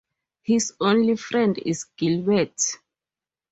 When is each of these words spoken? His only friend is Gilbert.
His 0.41 0.73
only 0.79 1.15
friend 1.15 1.59
is 1.59 1.83
Gilbert. 1.95 2.59